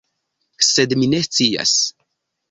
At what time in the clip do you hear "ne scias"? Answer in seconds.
1.11-1.75